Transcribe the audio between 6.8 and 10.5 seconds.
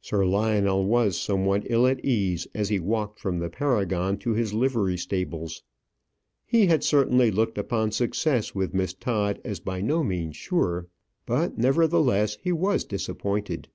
certainly looked upon success with Miss Todd as by no means